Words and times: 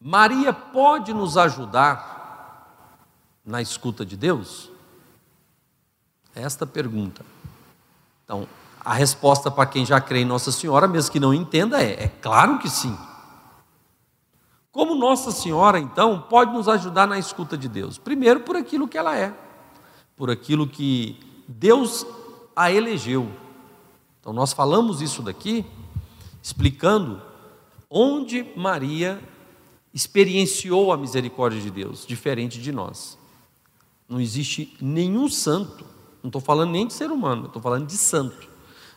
Maria 0.00 0.52
pode 0.52 1.12
nos 1.12 1.36
ajudar 1.36 2.16
na 3.44 3.62
escuta 3.62 4.04
de 4.04 4.16
Deus? 4.16 4.70
Esta 6.34 6.66
pergunta. 6.66 7.24
Então, 8.24 8.46
a 8.84 8.92
resposta 8.94 9.50
para 9.50 9.66
quem 9.66 9.86
já 9.86 10.00
crê 10.00 10.20
em 10.20 10.24
Nossa 10.24 10.52
Senhora, 10.52 10.86
mesmo 10.86 11.10
que 11.10 11.20
não 11.20 11.32
entenda, 11.32 11.82
é: 11.82 12.04
é 12.04 12.08
claro 12.08 12.58
que 12.58 12.68
sim. 12.68 12.96
Como 14.70 14.94
Nossa 14.94 15.30
Senhora, 15.30 15.78
então, 15.78 16.20
pode 16.20 16.52
nos 16.52 16.68
ajudar 16.68 17.06
na 17.06 17.18
escuta 17.18 17.56
de 17.56 17.68
Deus? 17.68 17.96
Primeiro, 17.96 18.40
por 18.40 18.56
aquilo 18.56 18.86
que 18.86 18.98
ela 18.98 19.16
é, 19.16 19.34
por 20.14 20.30
aquilo 20.30 20.66
que 20.68 21.18
Deus 21.48 22.06
a 22.54 22.70
elegeu. 22.70 23.30
Então, 24.20 24.32
nós 24.32 24.52
falamos 24.52 25.00
isso 25.00 25.22
daqui, 25.22 25.64
explicando 26.42 27.22
onde 27.88 28.52
Maria 28.56 29.18
experienciou 29.96 30.92
a 30.92 30.96
misericórdia 30.98 31.58
de 31.58 31.70
Deus, 31.70 32.04
diferente 32.06 32.60
de 32.60 32.70
nós. 32.70 33.16
Não 34.06 34.20
existe 34.20 34.76
nenhum 34.78 35.26
santo, 35.26 35.86
não 36.22 36.28
estou 36.28 36.42
falando 36.42 36.72
nem 36.72 36.86
de 36.86 36.92
ser 36.92 37.10
humano, 37.10 37.46
estou 37.46 37.62
falando 37.62 37.86
de 37.86 37.96
santo. 37.96 38.46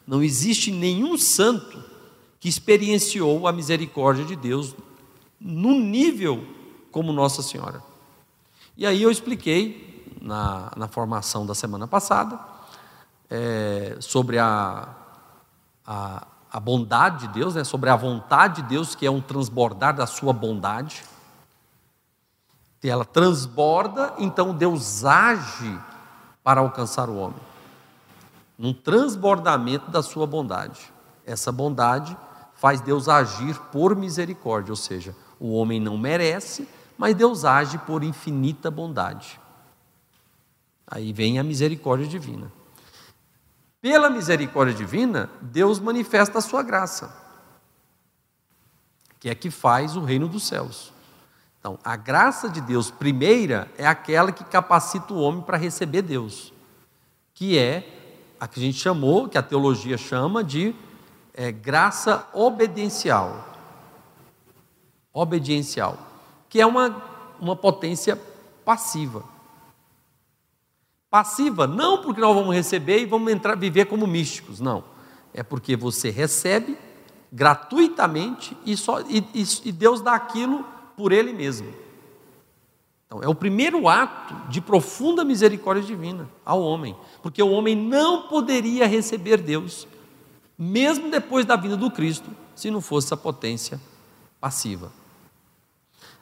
Não 0.06 0.22
existe 0.22 0.72
nenhum 0.72 1.18
santo 1.18 1.82
que 2.38 2.50
experienciou 2.50 3.48
a 3.48 3.54
misericórdia 3.54 4.26
de 4.26 4.36
Deus 4.36 4.76
no 5.40 5.80
nível 5.80 6.46
como 6.92 7.14
Nossa 7.14 7.42
Senhora. 7.42 7.82
E 8.76 8.86
aí 8.86 9.02
eu 9.02 9.10
expliquei 9.10 10.06
na, 10.22 10.70
na 10.76 10.90
formação 10.90 11.46
da 11.46 11.56
semana 11.56 11.88
passada 11.88 12.38
é, 13.30 13.96
sobre 14.02 14.38
a, 14.38 14.94
a, 15.88 16.28
a, 16.52 16.60
bondade 16.60 17.28
de 17.28 17.34
Deus, 17.34 17.56
né, 17.56 17.64
sobre 17.64 17.90
a 17.90 17.96
vontade 17.96 18.62
de 18.62 18.70
Deus, 18.70 18.96
que 18.96 19.06
é 19.06 19.12
um 19.12 19.22
transbordar 19.22 19.96
da 19.96 20.06
sua 20.06 20.34
bondade. 20.34 21.04
E 22.84 22.90
ela 22.90 23.06
transborda, 23.06 24.14
então 24.18 24.54
Deus 24.54 25.04
age 25.04 25.80
para 26.44 26.62
alcançar 26.62 27.10
o 27.10 27.18
homem. 27.18 27.40
Num 28.58 28.74
transbordamento 28.74 29.92
da 29.92 30.02
sua 30.02 30.26
bondade. 30.26 30.92
Essa 31.26 31.52
bondade 31.52 32.16
faz 32.56 32.82
Deus 32.82 33.08
agir 33.08 33.58
por 33.72 33.96
misericórdia, 33.96 34.72
ou 34.72 34.76
seja, 34.76 35.16
o 35.40 35.54
homem 35.54 35.80
não 35.80 35.98
merece, 35.98 36.68
mas 36.98 37.16
Deus 37.16 37.46
age 37.46 37.78
por 37.78 38.04
infinita 38.04 38.70
bondade. 38.70 39.40
Aí 40.86 41.14
vem 41.14 41.40
a 41.40 41.44
misericórdia 41.44 42.08
divina. 42.08 42.52
Pela 43.82 44.10
misericórdia 44.10 44.76
divina, 44.76 45.30
Deus 45.42 45.80
manifesta 45.80 46.40
a 46.40 46.42
sua 46.42 46.62
graça, 46.62 47.16
que 49.20 49.30
é 49.30 49.36
que 49.36 49.50
faz 49.50 49.96
o 49.96 50.04
reino 50.04 50.28
dos 50.28 50.44
céus. 50.44 50.94
Então, 51.60 51.78
a 51.84 51.96
graça 51.96 52.50
de 52.50 52.62
Deus 52.62 52.90
primeira 52.90 53.70
é 53.78 53.86
aquela 53.88 54.32
que 54.32 54.44
capacita 54.44 55.14
o 55.14 55.20
homem 55.20 55.42
para 55.42 55.58
receber 55.58 56.02
Deus, 56.02 56.54
que 57.34 57.58
é 57.58 58.36
a 58.40 58.48
que 58.48 58.60
a 58.60 58.64
gente 58.64 58.78
chamou, 58.78 59.28
que 59.28 59.38
a 59.38 59.44
teologia 59.44 59.98
chama 59.98 60.44
de 60.44 60.74
é, 61.34 61.52
graça 61.52 62.28
obediencial 62.34 63.50
obediencial, 65.14 65.98
que 66.48 66.62
é 66.62 66.66
uma, 66.66 67.02
uma 67.40 67.56
potência 67.56 68.20
passiva. 68.64 69.24
Passiva, 71.10 71.66
não 71.66 72.02
porque 72.02 72.22
nós 72.22 72.36
vamos 72.36 72.54
receber 72.54 73.00
e 73.00 73.06
vamos 73.06 73.32
entrar, 73.32 73.56
viver 73.56 73.86
como 73.86 74.06
místicos, 74.06 74.60
não. 74.60 74.84
É 75.34 75.42
porque 75.42 75.76
você 75.76 76.10
recebe 76.10 76.78
gratuitamente 77.32 78.56
e, 78.66 78.76
só, 78.78 79.02
e, 79.02 79.24
e 79.64 79.72
Deus 79.72 80.02
dá 80.02 80.14
aquilo 80.14 80.66
por 80.96 81.12
Ele 81.12 81.34
mesmo. 81.34 81.74
Então, 83.10 83.24
é 83.24 83.28
o 83.28 83.34
primeiro 83.34 83.88
ato 83.88 84.36
de 84.50 84.62
profunda 84.62 85.26
misericórdia 85.26 85.84
divina 85.84 86.30
ao 86.46 86.62
homem, 86.62 86.96
porque 87.24 87.42
o 87.42 87.50
homem 87.50 87.76
não 87.76 88.28
poderia 88.28 88.86
receber 88.86 89.38
Deus, 89.38 89.88
mesmo 90.56 91.10
depois 91.10 91.44
da 91.44 91.56
vinda 91.56 91.76
do 91.76 91.90
Cristo, 91.90 92.30
se 92.54 92.70
não 92.70 92.82
fosse 92.82 93.12
a 93.12 93.18
potência 93.18 93.82
passiva. 94.40 94.92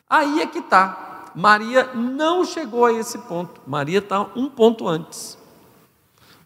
Aí 0.09 0.39
é 0.39 0.45
que 0.45 0.59
está. 0.59 1.16
Maria 1.37 1.93
não 1.93 2.43
chegou 2.43 2.87
a 2.87 2.93
esse 2.93 3.15
ponto. 3.19 3.61
Maria 3.67 3.99
está 3.99 4.21
um 4.35 4.49
ponto 4.49 4.87
antes. 4.87 5.37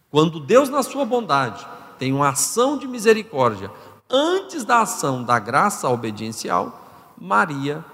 Quando 0.09 0.37
Deus, 0.37 0.67
na 0.67 0.83
sua 0.83 1.05
bondade, 1.05 1.65
tem 1.97 2.11
uma 2.11 2.27
ação 2.27 2.77
de 2.77 2.89
misericórdia, 2.89 3.71
antes 4.09 4.65
da 4.65 4.81
ação 4.81 5.23
da 5.23 5.39
graça 5.39 5.87
obediencial, 5.87 7.13
Maria 7.17 7.85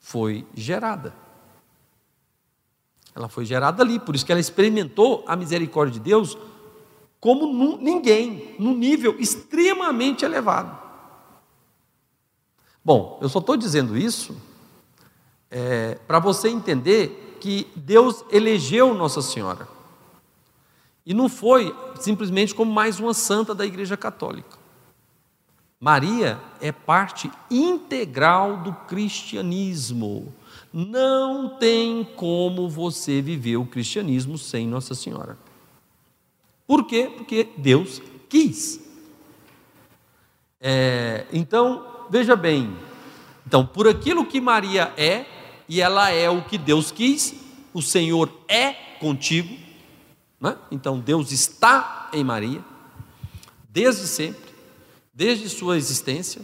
foi 0.00 0.44
gerada. 0.52 1.14
Ela 3.14 3.28
foi 3.28 3.44
gerada 3.44 3.80
ali, 3.80 4.00
por 4.00 4.16
isso 4.16 4.26
que 4.26 4.32
ela 4.32 4.40
experimentou 4.40 5.22
a 5.28 5.36
misericórdia 5.36 5.92
de 5.92 6.00
Deus 6.00 6.36
como 7.20 7.76
ninguém, 7.76 8.56
num 8.58 8.74
nível 8.74 9.14
extremamente 9.20 10.24
elevado. 10.24 10.76
Bom, 12.84 13.16
eu 13.22 13.28
só 13.28 13.38
estou 13.38 13.56
dizendo 13.56 13.96
isso 13.96 14.49
é, 15.50 15.98
para 16.06 16.18
você 16.18 16.48
entender 16.48 17.38
que 17.40 17.66
Deus 17.74 18.24
elegeu 18.30 18.94
Nossa 18.94 19.20
Senhora. 19.20 19.66
E 21.04 21.14
não 21.14 21.28
foi 21.28 21.74
simplesmente 21.98 22.54
como 22.54 22.70
mais 22.70 23.00
uma 23.00 23.14
santa 23.14 23.54
da 23.54 23.66
Igreja 23.66 23.96
Católica. 23.96 24.58
Maria 25.80 26.38
é 26.60 26.70
parte 26.70 27.30
integral 27.50 28.58
do 28.58 28.72
cristianismo. 28.86 30.32
Não 30.72 31.56
tem 31.58 32.04
como 32.04 32.68
você 32.68 33.22
viver 33.22 33.56
o 33.56 33.64
cristianismo 33.64 34.36
sem 34.36 34.68
Nossa 34.68 34.94
Senhora. 34.94 35.38
Por 36.66 36.84
quê? 36.84 37.10
Porque 37.16 37.48
Deus 37.56 38.00
quis. 38.28 38.78
É, 40.60 41.26
então, 41.32 42.06
veja 42.10 42.36
bem. 42.36 42.76
Então, 43.46 43.66
por 43.66 43.88
aquilo 43.88 44.26
que 44.26 44.40
Maria 44.40 44.92
é, 44.96 45.24
e 45.70 45.80
ela 45.80 46.10
é 46.10 46.28
o 46.28 46.42
que 46.42 46.58
Deus 46.58 46.90
quis, 46.90 47.32
o 47.72 47.80
Senhor 47.80 48.28
é 48.48 48.72
contigo, 48.98 49.56
né? 50.40 50.56
então 50.68 50.98
Deus 50.98 51.30
está 51.30 52.10
em 52.12 52.24
Maria, 52.24 52.60
desde 53.68 54.08
sempre, 54.08 54.50
desde 55.14 55.48
sua 55.48 55.76
existência, 55.76 56.42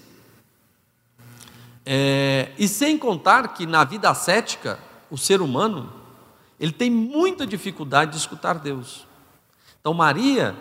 é, 1.85 2.53
e 2.57 2.69
sem 2.69 2.97
contar 2.97 3.49
que 3.49 3.67
na 3.67 3.83
vida 3.83 4.09
ascética, 4.09 4.79
o 5.11 5.19
ser 5.19 5.43
humano, 5.43 5.93
ele 6.61 6.73
tem 6.73 6.89
muita 6.89 7.45
dificuldade 7.45 8.13
de 8.13 8.19
escutar 8.19 8.61
Deus. 8.61 9.09
Então, 9.81 9.93
Maria, 9.93 10.55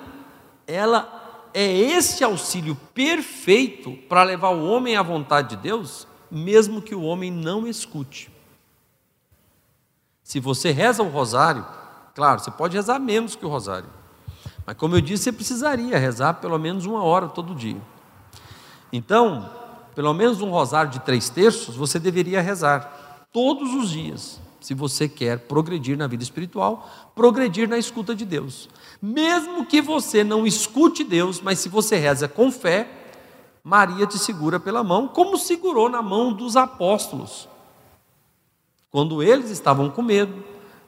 ela 0.65 1.47
é 1.53 1.71
esse 1.71 2.23
auxílio 2.23 2.75
perfeito 2.95 3.91
para 4.09 4.23
levar 4.23 4.49
o 4.49 4.65
homem 4.65 4.95
à 4.95 5.03
vontade 5.03 5.49
de 5.49 5.57
Deus, 5.57 6.07
mesmo 6.31 6.81
que 6.81 6.95
o 6.95 7.03
homem 7.03 7.29
não 7.29 7.67
escute. 7.67 8.33
Se 10.25 10.39
você 10.39 10.71
reza 10.71 11.03
o 11.03 11.07
rosário, 11.07 11.63
claro, 12.15 12.39
você 12.39 12.49
pode 12.49 12.75
rezar 12.75 12.97
menos 12.97 13.35
que 13.35 13.45
o 13.45 13.47
rosário. 13.47 13.87
Mas 14.65 14.75
como 14.75 14.95
eu 14.95 15.01
disse, 15.01 15.25
você 15.25 15.31
precisaria 15.31 15.99
rezar 15.99 16.33
pelo 16.33 16.57
menos 16.57 16.87
uma 16.87 17.03
hora 17.03 17.27
todo 17.27 17.53
dia. 17.53 17.79
Então, 18.91 19.47
pelo 19.93 20.11
menos 20.15 20.41
um 20.41 20.49
rosário 20.49 20.89
de 20.89 20.99
três 21.01 21.29
terços, 21.29 21.75
você 21.75 21.99
deveria 21.99 22.41
rezar 22.41 23.27
todos 23.31 23.75
os 23.75 23.91
dias, 23.91 24.41
se 24.59 24.73
você 24.73 25.07
quer 25.07 25.41
progredir 25.41 25.95
na 25.95 26.07
vida 26.07 26.23
espiritual, 26.23 26.89
progredir 27.13 27.69
na 27.69 27.77
escuta 27.77 28.15
de 28.15 28.25
Deus. 28.25 28.67
Mesmo 28.99 29.63
que 29.63 29.79
você 29.79 30.23
não 30.23 30.47
escute 30.47 31.03
Deus, 31.03 31.39
mas 31.39 31.59
se 31.59 31.69
você 31.69 31.97
reza 31.97 32.27
com 32.27 32.51
fé, 32.51 32.89
Maria 33.63 34.07
te 34.07 34.17
segura 34.17 34.59
pela 34.59 34.83
mão, 34.83 35.07
como 35.07 35.37
segurou 35.37 35.87
na 35.87 36.01
mão 36.01 36.33
dos 36.33 36.57
apóstolos. 36.57 37.47
Quando 38.95 39.21
eles 39.21 39.49
estavam 39.49 39.89
com 39.89 40.01
medo, 40.01 40.41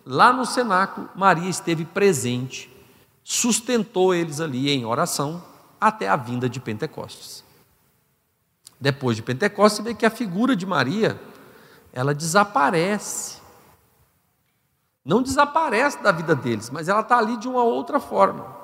lá 0.05 0.31
no 0.31 0.45
cenáculo, 0.45 1.09
Maria 1.13 1.49
esteve 1.49 1.83
presente, 1.83 2.73
sustentou 3.21 4.15
eles 4.15 4.39
ali 4.39 4.69
em 4.69 4.85
oração 4.85 5.43
até 5.77 6.07
a 6.07 6.15
vinda 6.15 6.47
de 6.47 6.57
Pentecostes. 6.57 7.43
Depois 8.79 9.17
de 9.17 9.23
Pentecostes, 9.23 9.83
vê 9.83 9.93
que 9.93 10.05
a 10.05 10.09
figura 10.09 10.55
de 10.55 10.65
Maria, 10.65 11.19
ela 11.91 12.15
desaparece. 12.15 13.41
Não 15.03 15.21
desaparece 15.21 16.01
da 16.01 16.13
vida 16.13 16.33
deles, 16.33 16.69
mas 16.69 16.87
ela 16.87 17.01
está 17.01 17.17
ali 17.17 17.35
de 17.35 17.49
uma 17.49 17.63
outra 17.63 17.99
forma. 17.99 18.55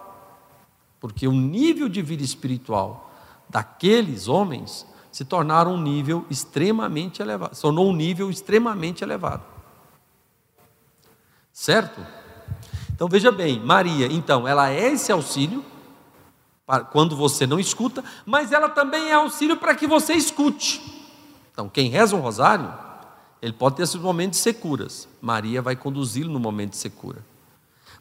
Porque 1.02 1.28
o 1.28 1.34
nível 1.34 1.90
de 1.90 2.02
vida 2.02 2.24
espiritual 2.24 3.12
daqueles 3.50 4.30
homens 4.30 4.88
se 5.14 5.24
tornaram 5.24 5.76
um 5.76 5.82
nível 5.82 6.26
extremamente 6.28 7.22
elevado, 7.22 7.54
se 7.54 7.62
tornou 7.62 7.88
um 7.88 7.94
nível 7.94 8.32
extremamente 8.32 9.04
elevado. 9.04 9.44
Certo? 11.54 12.04
Então 12.96 13.08
veja 13.08 13.32
bem, 13.32 13.60
Maria, 13.60 14.08
então, 14.08 14.48
ela 14.48 14.72
é 14.72 14.92
esse 14.92 15.12
auxílio 15.12 15.64
para 16.66 16.84
quando 16.84 17.16
você 17.16 17.46
não 17.46 17.60
escuta, 17.60 18.04
mas 18.26 18.52
ela 18.52 18.68
também 18.68 19.12
é 19.12 19.14
auxílio 19.14 19.56
para 19.56 19.76
que 19.76 19.86
você 19.86 20.14
escute. 20.14 20.82
Então, 21.52 21.70
quem 21.70 21.90
reza 21.90 22.16
um 22.16 22.20
rosário, 22.20 22.74
ele 23.40 23.54
pode 23.54 23.76
ter 23.76 23.84
esses 23.84 24.02
momentos 24.02 24.40
de 24.40 24.44
securas. 24.44 25.08
Maria 25.22 25.62
vai 25.62 25.76
conduzi-lo 25.76 26.34
no 26.34 26.40
momento 26.40 26.72
de 26.72 26.78
secura. 26.78 27.24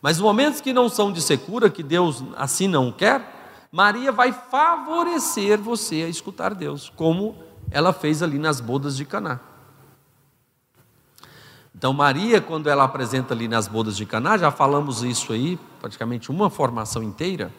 Mas 0.01 0.17
os 0.17 0.23
momentos 0.23 0.63
que 0.63 0.73
não 0.73 0.89
são 0.89 1.13
de 1.13 1.21
secura, 1.21 1.69
que 1.69 1.83
Deus 1.83 2.25
assim 2.39 2.67
não 2.67 2.91
quer, 2.91 3.42
Maria 3.73 4.13
vai 4.13 4.33
favorecer 4.33 5.59
você 5.59 6.03
a 6.03 6.09
escutar 6.09 6.55
Deus, 6.55 6.93
como 6.95 7.43
ela 7.71 7.91
fez 7.91 8.23
ali 8.23 8.39
nas 8.39 8.61
bodas 8.61 8.95
de 8.95 9.07
Caná. 9.07 9.41
Então, 11.75 11.95
Maria, 11.95 12.39
quando 12.39 12.69
ela 12.69 12.85
apresenta 12.85 13.33
ali 13.33 13.49
nas 13.49 13.67
bodas 13.67 13.97
de 13.97 14.05
Caná, 14.05 14.37
já 14.37 14.51
falamos 14.51 15.03
isso 15.03 15.33
aí, 15.33 15.59
praticamente 15.81 16.31
uma 16.31 16.51
formação 16.51 17.03
inteira. 17.03 17.51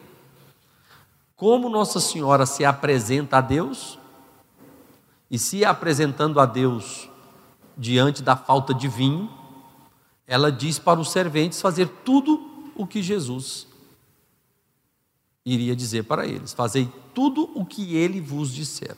Como 1.34 1.68
Nossa 1.68 1.98
Senhora 1.98 2.46
se 2.46 2.64
apresenta 2.64 3.38
a 3.38 3.40
Deus, 3.40 3.98
e 5.28 5.36
se 5.36 5.64
apresentando 5.64 6.38
a 6.38 6.46
Deus 6.46 7.10
diante 7.76 8.22
da 8.22 8.36
falta 8.36 8.72
de 8.72 8.86
vinho, 8.86 9.28
ela 10.28 10.52
diz 10.52 10.78
para 10.78 11.00
os 11.00 11.10
serventes 11.10 11.60
fazer 11.60 11.88
tudo 12.04 12.70
o 12.76 12.86
que 12.86 13.02
Jesus 13.02 13.73
iria 15.44 15.76
dizer 15.76 16.04
para 16.04 16.26
eles: 16.26 16.52
Fazei 16.52 16.90
tudo 17.12 17.50
o 17.54 17.64
que 17.64 17.96
ele 17.96 18.20
vos 18.20 18.52
disser. 18.52 18.96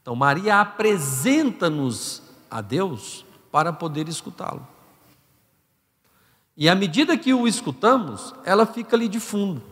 Então, 0.00 0.14
Maria 0.14 0.60
apresenta-nos 0.60 2.22
a 2.50 2.60
Deus 2.60 3.24
para 3.50 3.72
poder 3.72 4.08
escutá-lo. 4.08 4.66
E 6.56 6.68
à 6.68 6.74
medida 6.74 7.16
que 7.16 7.34
o 7.34 7.48
escutamos, 7.48 8.34
ela 8.44 8.64
fica 8.64 8.94
ali 8.94 9.08
de 9.08 9.18
fundo, 9.18 9.62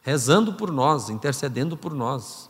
rezando 0.00 0.54
por 0.54 0.70
nós, 0.70 1.10
intercedendo 1.10 1.76
por 1.76 1.92
nós, 1.92 2.48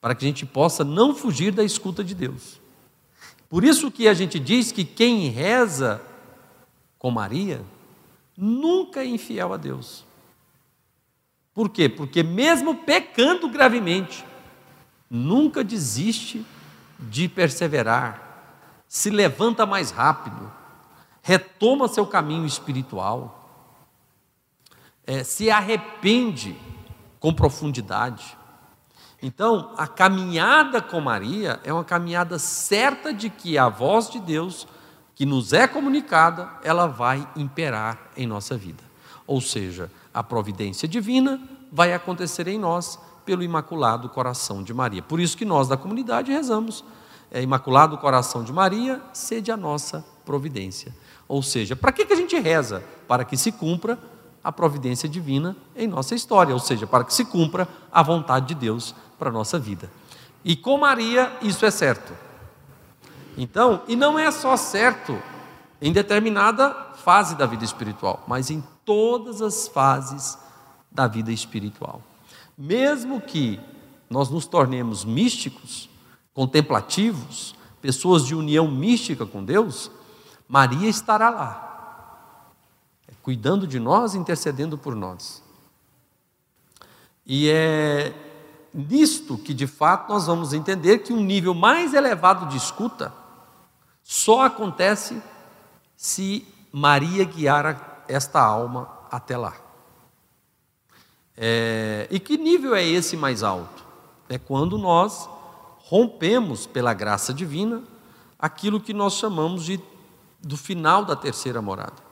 para 0.00 0.14
que 0.14 0.24
a 0.24 0.28
gente 0.28 0.46
possa 0.46 0.84
não 0.84 1.14
fugir 1.14 1.52
da 1.52 1.64
escuta 1.64 2.04
de 2.04 2.14
Deus. 2.14 2.60
Por 3.48 3.64
isso 3.64 3.90
que 3.90 4.06
a 4.06 4.14
gente 4.14 4.38
diz 4.38 4.70
que 4.70 4.84
quem 4.84 5.28
reza 5.30 6.00
com 6.98 7.10
Maria 7.10 7.64
nunca 8.36 9.00
é 9.00 9.06
infiel 9.06 9.52
a 9.52 9.56
Deus. 9.56 10.05
Por 11.56 11.70
quê? 11.70 11.88
Porque 11.88 12.22
mesmo 12.22 12.74
pecando 12.74 13.48
gravemente, 13.48 14.22
nunca 15.08 15.64
desiste 15.64 16.44
de 16.98 17.30
perseverar, 17.30 18.84
se 18.86 19.08
levanta 19.08 19.64
mais 19.64 19.90
rápido, 19.90 20.52
retoma 21.22 21.88
seu 21.88 22.06
caminho 22.06 22.44
espiritual, 22.44 23.48
é, 25.06 25.24
se 25.24 25.50
arrepende 25.50 26.54
com 27.18 27.32
profundidade. 27.32 28.36
Então, 29.22 29.72
a 29.78 29.86
caminhada 29.86 30.82
com 30.82 31.00
Maria 31.00 31.58
é 31.64 31.72
uma 31.72 31.84
caminhada 31.84 32.38
certa 32.38 33.14
de 33.14 33.30
que 33.30 33.56
a 33.56 33.70
voz 33.70 34.10
de 34.10 34.20
Deus, 34.20 34.68
que 35.14 35.24
nos 35.24 35.54
é 35.54 35.66
comunicada, 35.66 36.50
ela 36.62 36.86
vai 36.86 37.26
imperar 37.34 38.10
em 38.14 38.26
nossa 38.26 38.58
vida. 38.58 38.84
Ou 39.26 39.40
seja, 39.40 39.90
a 40.16 40.22
providência 40.22 40.88
divina 40.88 41.38
vai 41.70 41.92
acontecer 41.92 42.48
em 42.48 42.58
nós 42.58 42.98
pelo 43.26 43.42
Imaculado 43.42 44.08
Coração 44.08 44.62
de 44.62 44.72
Maria. 44.72 45.02
Por 45.02 45.20
isso 45.20 45.36
que 45.36 45.44
nós 45.44 45.68
da 45.68 45.76
comunidade 45.76 46.32
rezamos. 46.32 46.82
É, 47.30 47.42
Imaculado 47.42 47.98
Coração 47.98 48.42
de 48.42 48.50
Maria, 48.50 49.02
sede 49.12 49.52
a 49.52 49.58
nossa 49.58 50.02
providência. 50.24 50.94
Ou 51.28 51.42
seja, 51.42 51.76
para 51.76 51.92
que, 51.92 52.06
que 52.06 52.14
a 52.14 52.16
gente 52.16 52.34
reza? 52.38 52.82
Para 53.06 53.26
que 53.26 53.36
se 53.36 53.52
cumpra 53.52 53.98
a 54.42 54.50
providência 54.50 55.06
divina 55.06 55.54
em 55.76 55.86
nossa 55.86 56.14
história, 56.14 56.54
ou 56.54 56.60
seja, 56.60 56.86
para 56.86 57.04
que 57.04 57.12
se 57.12 57.26
cumpra 57.26 57.68
a 57.92 58.02
vontade 58.02 58.46
de 58.46 58.54
Deus 58.54 58.94
para 59.18 59.28
a 59.28 59.32
nossa 59.32 59.58
vida. 59.58 59.90
E 60.42 60.56
com 60.56 60.78
Maria 60.78 61.30
isso 61.42 61.66
é 61.66 61.70
certo. 61.70 62.14
Então, 63.36 63.82
e 63.86 63.94
não 63.94 64.18
é 64.18 64.30
só 64.30 64.56
certo 64.56 65.20
em 65.80 65.92
determinada 65.92 66.70
fase 66.94 67.34
da 67.34 67.46
vida 67.46 67.64
espiritual, 67.64 68.24
mas 68.26 68.50
em 68.50 68.62
todas 68.84 69.42
as 69.42 69.68
fases 69.68 70.38
da 70.90 71.06
vida 71.06 71.30
espiritual. 71.30 72.02
Mesmo 72.56 73.20
que 73.20 73.60
nós 74.08 74.30
nos 74.30 74.46
tornemos 74.46 75.04
místicos, 75.04 75.90
contemplativos, 76.32 77.54
pessoas 77.80 78.24
de 78.24 78.34
união 78.34 78.68
mística 78.70 79.26
com 79.26 79.44
Deus, 79.44 79.90
Maria 80.48 80.88
estará 80.88 81.28
lá, 81.28 82.52
cuidando 83.22 83.66
de 83.66 83.78
nós, 83.78 84.14
intercedendo 84.14 84.78
por 84.78 84.94
nós. 84.94 85.42
E 87.26 87.50
é 87.50 88.14
nisto 88.72 89.36
que 89.36 89.52
de 89.52 89.66
fato 89.66 90.12
nós 90.12 90.26
vamos 90.26 90.52
entender 90.52 90.98
que 90.98 91.12
um 91.12 91.20
nível 91.20 91.54
mais 91.54 91.94
elevado 91.94 92.46
de 92.46 92.56
escuta 92.56 93.12
só 94.02 94.44
acontece 94.44 95.20
se 95.96 96.46
Maria 96.72 97.24
guiar 97.24 98.04
esta 98.08 98.40
alma 98.40 98.88
até 99.10 99.36
lá. 99.36 99.54
É, 101.36 102.06
e 102.10 102.18
que 102.18 102.36
nível 102.36 102.74
é 102.74 102.84
esse 102.84 103.16
mais 103.16 103.42
alto? 103.42 103.84
É 104.28 104.38
quando 104.38 104.78
nós 104.78 105.28
rompemos 105.78 106.66
pela 106.66 106.92
graça 106.94 107.32
divina 107.32 107.82
aquilo 108.38 108.80
que 108.80 108.92
nós 108.92 109.14
chamamos 109.14 109.64
de 109.64 109.80
do 110.40 110.56
final 110.56 111.04
da 111.04 111.16
terceira 111.16 111.60
morada. 111.60 112.04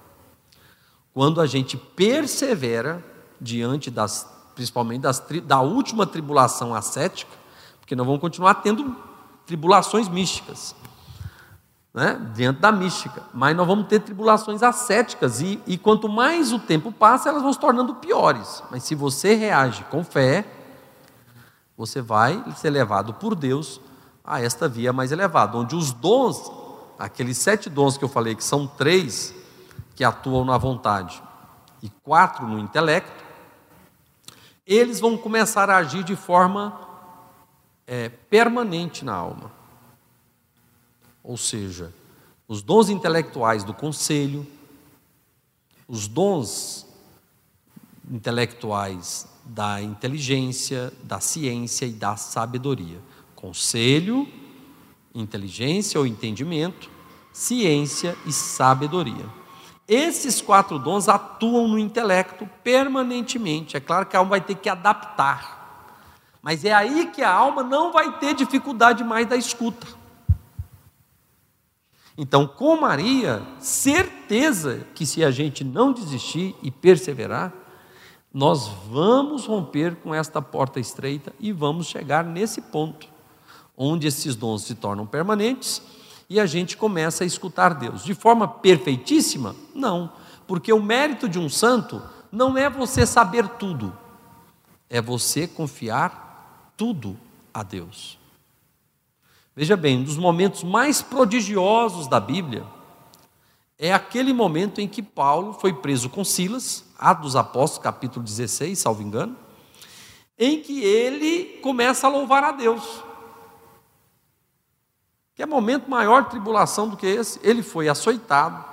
Quando 1.13 1.41
a 1.41 1.47
gente 1.47 1.77
persevera 1.77 3.05
diante 3.41 3.91
das 3.91 4.33
principalmente 4.55 5.03
das, 5.03 5.23
da 5.45 5.61
última 5.61 6.07
tribulação 6.07 6.75
ascética, 6.75 7.33
porque 7.81 7.97
nós 7.97 8.07
vamos 8.07 8.21
continuar 8.21 8.55
tendo 8.55 8.97
tribulações 9.47 10.09
místicas, 10.09 10.75
né? 11.95 12.21
da 12.59 12.73
mística, 12.73 13.23
mas 13.33 13.57
nós 13.57 13.67
vamos 13.67 13.87
ter 13.87 14.01
tribulações 14.01 14.65
ascéticas, 14.65 15.41
e, 15.41 15.63
e 15.65 15.79
quanto 15.79 16.09
mais 16.09 16.53
o 16.53 16.59
tempo 16.59 16.91
passa, 16.91 17.29
elas 17.29 17.41
vão 17.41 17.53
se 17.53 17.61
tornando 17.61 17.95
piores. 17.95 18.65
Mas 18.69 18.83
se 18.83 18.97
você 18.97 19.35
reage 19.35 19.85
com 19.85 20.03
fé, 20.03 20.45
você 21.77 22.03
vai 22.03 22.43
ser 22.57 22.71
levado 22.71 23.15
por 23.15 23.37
Deus 23.37 23.81
a 24.25 24.43
esta 24.43 24.69
via 24.69 24.93
mais 24.93 25.13
elevada, 25.13 25.57
onde 25.57 25.77
os 25.77 25.93
dons, 25.93 26.51
aqueles 26.99 27.39
sete 27.39 27.71
dons 27.71 27.97
que 27.97 28.05
eu 28.05 28.09
falei, 28.09 28.35
que 28.35 28.43
são 28.43 28.67
três 28.67 29.33
que 29.95 30.03
atuam 30.03 30.45
na 30.45 30.59
vontade 30.59 31.23
e 31.81 31.89
quatro 32.03 32.47
no 32.47 32.59
intelecto, 32.59 33.25
eles 34.67 34.99
vão 34.99 35.17
começar 35.17 35.71
a 35.71 35.77
agir 35.77 36.03
de 36.03 36.17
forma 36.17 36.77
é, 37.87 38.09
permanente 38.09 39.05
na 39.05 39.15
alma. 39.15 39.64
Ou 41.25 41.39
seja, 41.39 41.93
os 42.47 42.61
dons 42.61 42.91
intelectuais 42.91 43.65
do 43.65 43.73
conselho, 43.73 44.47
os 45.89 46.07
dons 46.07 46.87
intelectuais 48.11 49.27
da 49.43 49.81
inteligência, 49.81 50.93
da 51.03 51.21
ciência 51.21 51.87
e 51.87 51.93
da 51.93 52.17
sabedoria. 52.17 52.99
Conselho, 53.35 54.29
inteligência 55.15 55.99
ou 55.99 56.07
entendimento, 56.07 56.91
ciência 57.33 58.17
e 58.27 58.33
sabedoria. 58.33 59.27
Esses 59.89 60.43
quatro 60.43 60.79
dons 60.79 61.09
atuam 61.09 61.69
no 61.69 61.79
intelecto 61.79 62.47
permanentemente. 62.63 63.77
É 63.79 63.81
claro 63.81 64.05
que 64.07 64.15
a 64.15 64.19
alma 64.19 64.31
vai 64.31 64.41
ter 64.43 64.57
que 64.57 64.69
adaptar. 64.69 65.97
Mas 66.43 66.65
é 66.67 66.73
aí 66.73 67.07
que 67.07 67.23
a 67.23 67.33
alma 67.33 67.63
não 67.63 67.93
vai 67.93 68.19
ter 68.19 68.35
dificuldade 68.35 69.03
mais 69.03 69.27
da 69.27 69.37
escuta. 69.37 70.04
Então, 72.17 72.47
com 72.47 72.81
Maria, 72.81 73.43
certeza 73.59 74.87
que 74.95 75.05
se 75.05 75.25
a 75.25 75.31
gente 75.31 75.65
não 75.65 75.93
desistir 75.93 76.55
e 76.63 76.71
perseverar, 76.71 77.53
nós 78.33 78.69
vamos 78.89 79.47
romper 79.47 79.97
com 79.97 80.15
esta 80.15 80.41
porta 80.41 80.79
estreita 80.79 81.33
e 81.41 81.53
vamos 81.53 81.87
chegar 81.87 82.25
nesse 82.25 82.61
ponto, 82.61 83.09
onde 83.77 84.07
esses 84.07 84.37
dons 84.37 84.63
se 84.63 84.75
tornam 84.75 85.07
permanentes 85.07 85.83
e 86.29 86.41
a 86.41 86.47
gente 86.47 86.77
começa 86.77 87.25
a 87.25 87.27
escutar 87.27 87.75
Deus. 87.75 88.05
De 88.05 88.15
forma 88.15 88.47
perfeitíssima? 88.47 89.55
Não, 89.75 90.13
porque 90.47 90.73
o 90.73 90.83
mérito 90.83 91.29
de 91.29 91.39
um 91.39 91.49
santo 91.49 92.03
não 92.31 92.57
é 92.57 92.69
você 92.69 93.07
saber 93.07 93.47
tudo, 93.51 93.97
é 94.89 95.01
você 95.01 95.47
confiar 95.47 96.73
tudo 96.77 97.17
a 97.53 97.63
Deus. 97.63 98.19
Veja 99.57 99.77
bem, 99.77 99.99
um 99.99 100.03
dos 100.03 100.17
momentos 100.17 100.65
mais 100.65 101.01
prodigiosos 101.01 102.09
da 102.09 102.19
Bíblia 102.19 102.67
é 103.79 103.93
aquele 103.93 104.33
momento 104.33 104.81
em 104.81 104.89
que 104.89 105.01
Paulo 105.01 105.53
foi 105.53 105.73
preso 105.73 106.09
com 106.09 106.25
Silas, 106.25 106.85
Atos 106.99 107.23
dos 107.23 107.37
Apóstolos, 107.37 107.85
capítulo 107.85 108.25
16, 108.25 108.77
salvo 108.77 109.03
engano, 109.03 109.37
em 110.37 110.61
que 110.61 110.83
ele 110.83 111.61
começa 111.61 112.09
a 112.09 112.11
louvar 112.11 112.43
a 112.43 112.51
Deus. 112.51 113.05
Que 115.37 115.43
é 115.45 115.47
momento 115.47 115.89
maior 115.89 116.25
de 116.25 116.31
tribulação 116.31 116.89
do 116.89 116.97
que 116.97 117.07
esse? 117.07 117.39
Ele 117.41 117.63
foi 117.63 117.89
açoitado. 117.89 118.65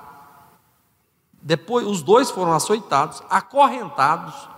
Depois, 1.40 1.86
os 1.86 2.02
dois 2.02 2.32
foram 2.32 2.54
açoitados, 2.54 3.22
acorrentados, 3.30 4.50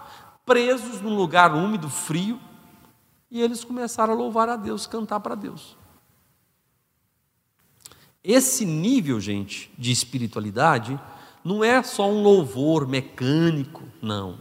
presos 0.46 1.02
num 1.02 1.18
lugar 1.18 1.54
úmido, 1.54 1.90
frio, 1.90 2.40
e 3.30 3.42
eles 3.42 3.66
começaram 3.66 4.14
a 4.14 4.18
louvar 4.18 4.48
a 4.48 4.56
Deus, 4.56 4.88
cantar 4.88 5.20
para 5.20 5.36
Deus. 5.36 5.83
Esse 8.24 8.66
nível, 8.66 9.20
gente, 9.20 9.70
de 9.78 9.92
espiritualidade 9.92 11.00
não 11.44 11.64
é 11.64 11.84
só 11.84 12.10
um 12.10 12.24
louvor 12.24 12.88
mecânico, 12.88 13.84
não. 14.02 14.38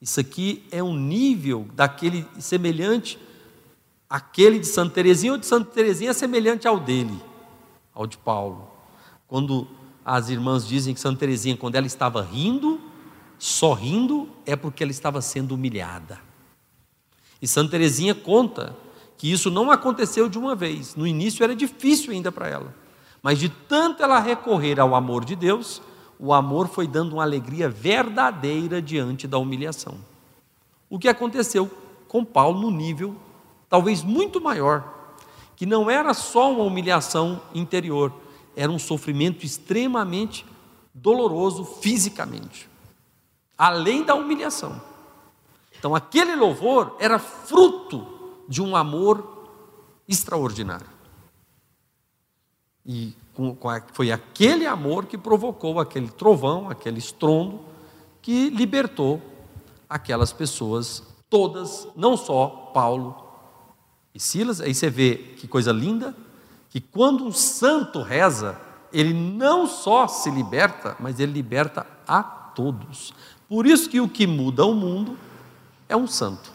Isso 0.00 0.18
aqui 0.18 0.64
é 0.70 0.82
um 0.82 0.96
nível 0.96 1.68
daquele 1.74 2.26
semelhante 2.38 3.18
àquele 4.08 4.58
de 4.58 4.66
Santa 4.66 4.94
Teresinha, 4.94 5.32
ou 5.32 5.38
de 5.38 5.46
Santa 5.46 5.70
Teresinha 5.70 6.10
é 6.10 6.14
semelhante 6.14 6.66
ao 6.66 6.80
dele, 6.80 7.18
ao 7.94 8.06
de 8.06 8.16
Paulo. 8.18 8.70
Quando 9.28 9.66
as 10.04 10.28
irmãs 10.28 10.66
dizem 10.66 10.92
que 10.92 11.00
Santa 11.00 11.20
Teresinha, 11.20 11.56
quando 11.56 11.76
ela 11.76 11.86
estava 11.86 12.22
rindo, 12.22 12.80
sorrindo, 13.38 14.28
é 14.44 14.56
porque 14.56 14.82
ela 14.82 14.90
estava 14.90 15.20
sendo 15.22 15.54
humilhada. 15.54 16.20
E 17.40 17.48
Santa 17.48 17.72
Teresinha 17.72 18.14
conta 18.14 18.76
que 19.16 19.30
isso 19.30 19.50
não 19.50 19.70
aconteceu 19.70 20.28
de 20.28 20.38
uma 20.38 20.54
vez. 20.54 20.94
No 20.94 21.06
início 21.06 21.42
era 21.42 21.54
difícil 21.54 22.12
ainda 22.12 22.30
para 22.32 22.48
ela. 22.48 22.74
Mas 23.22 23.38
de 23.38 23.48
tanto 23.48 24.02
ela 24.02 24.18
recorrer 24.18 24.80
ao 24.80 24.94
amor 24.94 25.24
de 25.24 25.36
Deus, 25.36 25.80
o 26.18 26.32
amor 26.32 26.68
foi 26.68 26.86
dando 26.86 27.14
uma 27.14 27.22
alegria 27.22 27.68
verdadeira 27.68 28.82
diante 28.82 29.26
da 29.26 29.38
humilhação. 29.38 29.94
O 30.90 30.98
que 30.98 31.08
aconteceu 31.08 31.70
com 32.08 32.24
Paulo 32.24 32.60
no 32.60 32.70
nível 32.70 33.16
talvez 33.68 34.02
muito 34.02 34.38
maior, 34.38 35.16
que 35.56 35.64
não 35.64 35.88
era 35.88 36.12
só 36.12 36.52
uma 36.52 36.62
humilhação 36.62 37.40
interior, 37.54 38.12
era 38.54 38.70
um 38.70 38.78
sofrimento 38.78 39.46
extremamente 39.46 40.44
doloroso 40.92 41.64
fisicamente, 41.64 42.68
além 43.56 44.04
da 44.04 44.14
humilhação. 44.14 44.78
Então, 45.78 45.94
aquele 45.94 46.36
louvor 46.36 46.96
era 47.00 47.18
fruto 47.18 48.06
de 48.46 48.60
um 48.60 48.76
amor 48.76 49.48
extraordinário. 50.06 50.86
E 52.84 53.14
foi 53.92 54.10
aquele 54.10 54.66
amor 54.66 55.06
que 55.06 55.16
provocou 55.16 55.78
aquele 55.78 56.08
trovão, 56.08 56.68
aquele 56.68 56.98
estrondo, 56.98 57.60
que 58.20 58.50
libertou 58.50 59.20
aquelas 59.88 60.32
pessoas 60.32 61.02
todas, 61.28 61.88
não 61.96 62.16
só 62.16 62.70
Paulo 62.74 63.16
e 64.14 64.20
Silas. 64.20 64.60
Aí 64.60 64.74
você 64.74 64.90
vê 64.90 65.16
que 65.36 65.46
coisa 65.46 65.72
linda, 65.72 66.14
que 66.68 66.80
quando 66.80 67.24
um 67.24 67.32
santo 67.32 68.02
reza, 68.02 68.60
ele 68.92 69.14
não 69.14 69.66
só 69.66 70.06
se 70.06 70.30
liberta, 70.30 70.96
mas 70.98 71.20
ele 71.20 71.32
liberta 71.32 71.86
a 72.06 72.22
todos. 72.22 73.14
Por 73.48 73.66
isso 73.66 73.88
que 73.88 74.00
o 74.00 74.08
que 74.08 74.26
muda 74.26 74.64
o 74.64 74.74
mundo 74.74 75.16
é 75.88 75.96
um 75.96 76.06
santo. 76.06 76.52